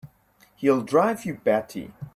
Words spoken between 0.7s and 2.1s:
drive you batty!